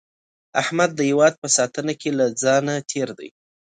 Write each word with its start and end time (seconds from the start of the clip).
احمد 0.61 0.89
د 0.95 0.99
هیواد 1.09 1.33
په 1.41 1.47
ساتنه 1.57 1.93
کې 2.01 2.09
له 2.19 2.25
ځانه 2.41 2.73
تېر 2.91 3.09
دی. 3.19 3.29